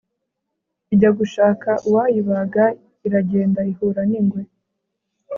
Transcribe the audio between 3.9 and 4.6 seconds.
n'ingwe